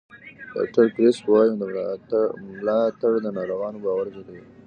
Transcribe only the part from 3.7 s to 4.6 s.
باور زیاتوي.